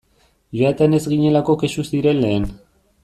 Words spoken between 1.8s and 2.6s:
ziren lehen.